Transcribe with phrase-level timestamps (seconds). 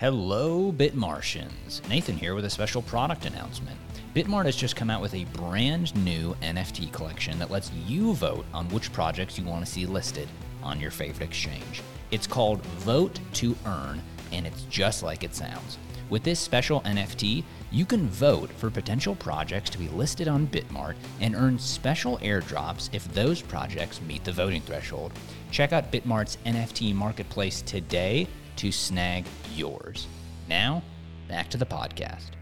[0.00, 1.86] Hello, Bitmartians.
[1.86, 3.76] Nathan here with a special product announcement.
[4.14, 8.46] Bitmart has just come out with a brand new NFT collection that lets you vote
[8.54, 10.26] on which projects you want to see listed
[10.62, 11.82] on your favorite exchange.
[12.12, 14.00] It's called Vote to Earn,
[14.32, 15.76] and it's just like it sounds.
[16.08, 20.94] With this special NFT, you can vote for potential projects to be listed on Bitmart
[21.20, 25.12] and earn special airdrops if those projects meet the voting threshold.
[25.50, 28.26] Check out Bitmart's NFT marketplace today
[28.60, 29.24] to snag
[29.54, 30.06] yours.
[30.46, 30.82] Now,
[31.28, 32.32] back to the podcast.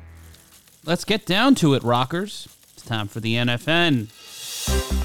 [0.85, 2.49] Let's get down to it, rockers.
[2.73, 4.09] It's time for the NFN.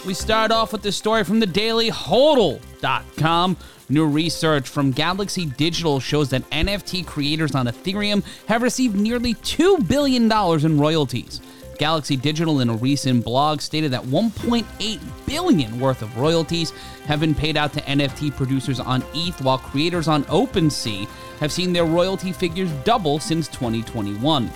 [0.07, 3.57] We start off with this story from the dailyhodl.com.
[3.89, 9.87] New research from Galaxy Digital shows that NFT creators on Ethereum have received nearly $2
[9.87, 10.31] billion
[10.65, 11.41] in royalties.
[11.77, 16.71] Galaxy Digital in a recent blog stated that 1.8 billion worth of royalties
[17.05, 21.07] have been paid out to NFT producers on ETH while creators on OpenSea
[21.39, 24.49] have seen their royalty figures double since 2021.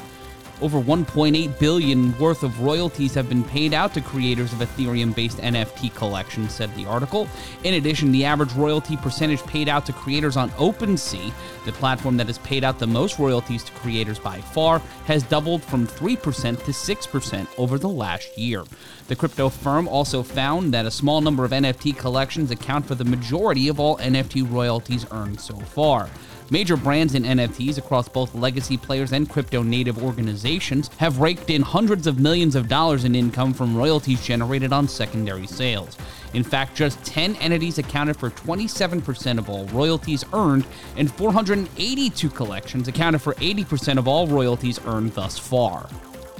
[0.60, 5.94] Over 1.8 billion worth of royalties have been paid out to creators of Ethereum-based NFT
[5.94, 7.28] collections, said the article.
[7.64, 11.32] In addition, the average royalty percentage paid out to creators on OpenSea,
[11.66, 15.62] the platform that has paid out the most royalties to creators by far, has doubled
[15.62, 16.18] from 3%
[16.66, 18.64] to 6% over the last year.
[19.10, 23.06] The crypto firm also found that a small number of NFT collections account for the
[23.06, 26.10] majority of all NFT royalties earned so far.
[26.50, 31.62] Major brands in NFTs across both legacy players and crypto native organizations have raked in
[31.62, 35.98] hundreds of millions of dollars in income from royalties generated on secondary sales.
[36.34, 42.88] In fact, just 10 entities accounted for 27% of all royalties earned, and 482 collections
[42.88, 45.90] accounted for 80% of all royalties earned thus far.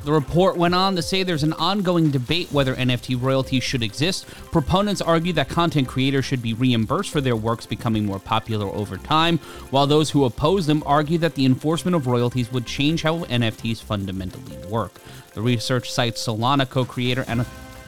[0.08, 4.26] The report went on to say there's an ongoing debate whether NFT royalties should exist.
[4.54, 8.96] Proponents argue that content creators should be reimbursed for their works becoming more popular over
[8.96, 9.38] time,
[9.70, 13.84] while those who oppose them argue that the enforcement of royalties would change how NFTs
[13.84, 14.94] fundamentally work.
[15.34, 17.46] The research cites Solana co creator and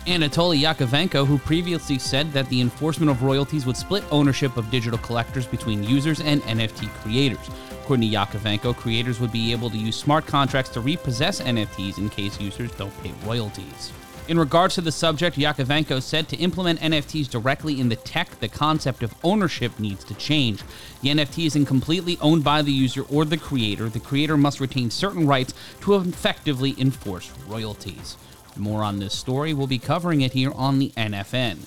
[0.10, 4.98] Anatoly Yakovenko, who previously said that the enforcement of royalties would split ownership of digital
[4.98, 7.48] collectors between users and NFT creators.
[7.84, 12.10] According to Yakovenko, creators would be able to use smart contracts to repossess NFTs in
[12.10, 13.92] case users don't pay royalties.
[14.28, 18.50] In regards to the subject, Yakovenko said to implement NFTs directly in the tech, the
[18.50, 20.64] concept of ownership needs to change.
[21.04, 23.90] The NFT isn't completely owned by the user or the creator.
[23.90, 28.18] The creator must retain certain rights to effectively enforce royalties.
[28.60, 31.60] More on this story, we'll be covering it here on the NFN.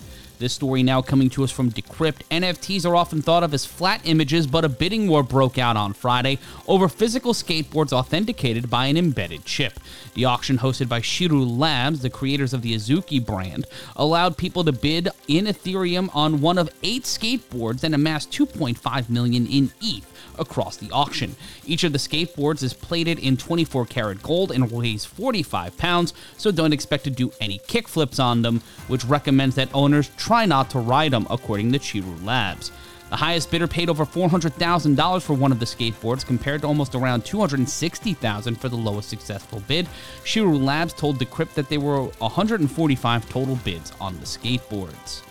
[0.42, 2.22] This story now coming to us from Decrypt.
[2.32, 5.92] NFTs are often thought of as flat images, but a bidding war broke out on
[5.92, 9.78] Friday over physical skateboards authenticated by an embedded chip.
[10.14, 14.72] The auction hosted by Chiru Labs, the creators of the Azuki brand, allowed people to
[14.72, 20.76] bid in Ethereum on one of eight skateboards and amassed 2.5 million in ETH across
[20.76, 21.36] the auction.
[21.66, 26.50] Each of the skateboards is plated in 24 karat gold and weighs 45 pounds, so
[26.50, 30.78] don't expect to do any kickflips on them, which recommends that owners try not to
[30.78, 32.72] ride them, according to Chiru Labs.
[33.10, 37.24] The highest bidder paid over $400,000 for one of the skateboards, compared to almost around
[37.24, 39.86] $260,000 for the lowest successful bid.
[40.24, 45.22] Chiru Labs told Decrypt that there were 145 total bids on the skateboards.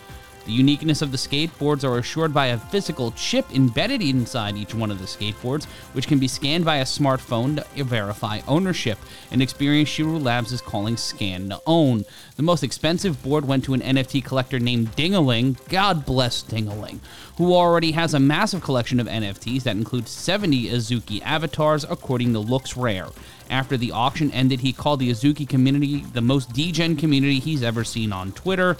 [0.45, 4.89] The uniqueness of the skateboards are assured by a physical chip embedded inside each one
[4.89, 8.97] of the skateboards, which can be scanned by a smartphone to verify ownership,
[9.31, 12.05] an experience Chiru Labs is calling Scan to Own.
[12.37, 16.99] The most expensive board went to an NFT collector named Dingaling, God bless Dingaling,
[17.37, 22.39] who already has a massive collection of NFTs that includes 70 Azuki avatars, according to
[22.39, 23.13] LooksRare.
[23.49, 27.83] After the auction ended, he called the Azuki community the most degen community he's ever
[27.83, 28.77] seen on Twitter.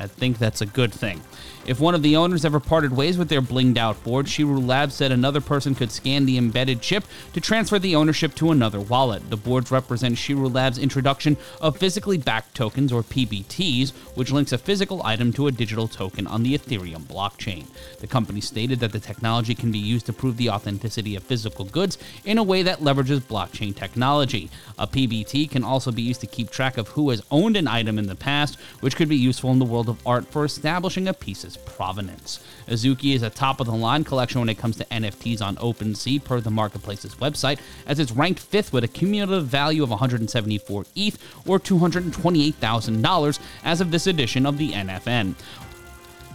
[0.00, 1.20] I think that's a good thing.
[1.66, 4.94] If one of the owners ever parted ways with their blinged out board, Chiru Labs
[4.94, 9.28] said another person could scan the embedded chip to transfer the ownership to another wallet.
[9.28, 14.58] The boards represent Chiru Labs' introduction of physically backed tokens, or PBTs, which links a
[14.58, 17.66] physical item to a digital token on the Ethereum blockchain.
[17.98, 21.66] The company stated that the technology can be used to prove the authenticity of physical
[21.66, 24.48] goods in a way that leverages blockchain technology.
[24.78, 27.98] A PBT can also be used to keep track of who has owned an item
[27.98, 31.12] in the past, which could be useful in the world of art for establishing a
[31.12, 32.42] piece's provenance.
[32.66, 36.24] Azuki is a top of the line collection when it comes to NFTs on OpenSea,
[36.24, 41.18] per the marketplace's website, as it's ranked fifth with a cumulative value of 174 ETH
[41.46, 45.34] or $228,000 as of this edition of the NFN.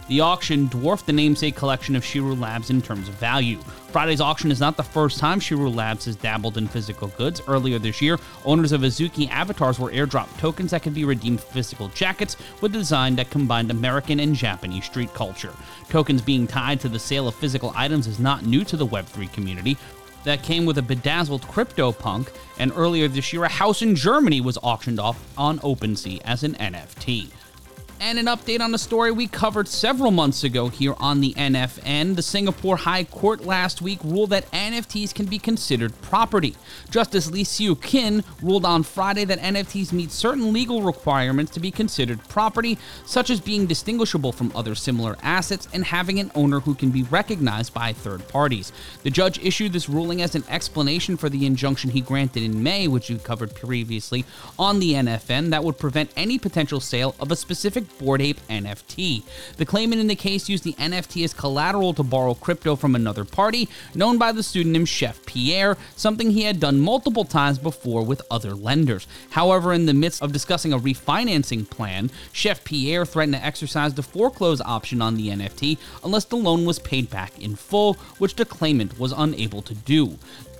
[0.08, 3.58] The auction dwarfed the namesake collection of Chiru Labs in terms of value.
[3.90, 7.42] Friday's auction is not the first time Chiru Labs has dabbled in physical goods.
[7.48, 11.52] Earlier this year, owners of Azuki avatars were airdropped tokens that could be redeemed for
[11.52, 15.52] physical jackets with a design that combined American and Japanese street culture.
[15.88, 19.32] Tokens being tied to the sale of physical items is not new to the Web3
[19.32, 19.76] community.
[20.26, 24.58] that came with a bedazzled CryptoPunk, and earlier this year, a house in Germany was
[24.58, 27.30] auctioned off on OpenSea as an NFT.
[27.98, 32.14] And an update on a story we covered several months ago here on the NFN.
[32.14, 36.56] The Singapore High Court last week ruled that NFTs can be considered property.
[36.90, 41.70] Justice Lee Seiu Kin ruled on Friday that NFTs meet certain legal requirements to be
[41.70, 42.76] considered property,
[43.06, 47.04] such as being distinguishable from other similar assets and having an owner who can be
[47.04, 48.72] recognized by third parties.
[49.04, 52.88] The judge issued this ruling as an explanation for the injunction he granted in May,
[52.88, 54.26] which we covered previously
[54.58, 59.22] on the NFN, that would prevent any potential sale of a specific Bored Ape NFT.
[59.56, 63.24] The claimant in the case used the NFT as collateral to borrow crypto from another
[63.24, 68.22] party, known by the pseudonym Chef Pierre, something he had done multiple times before with
[68.30, 69.06] other lenders.
[69.30, 74.02] However, in the midst of discussing a refinancing plan, Chef Pierre threatened to exercise the
[74.02, 78.44] foreclose option on the NFT unless the loan was paid back in full, which the
[78.44, 80.18] claimant was unable to do.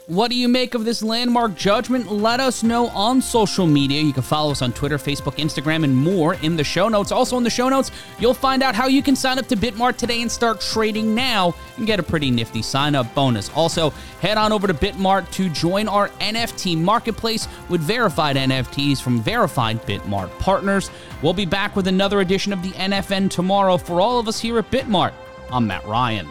[0.08, 2.12] What do you make of this landmark judgment?
[2.12, 4.00] Let us know on social media.
[4.00, 7.10] You can follow us on Twitter, Facebook, Instagram, and more in the show notes.
[7.10, 9.96] Also, in the show notes, you'll find out how you can sign up to Bitmart
[9.96, 13.50] today and start trading now and get a pretty nifty sign up bonus.
[13.56, 19.20] Also, head on over to Bitmart to join our NFT marketplace with verified NFTs from
[19.20, 20.88] verified Bitmart partners.
[21.20, 23.76] We'll be back with another edition of the NFN tomorrow.
[23.76, 25.14] For all of us here at Bitmart,
[25.50, 26.28] I'm Matt Ryan.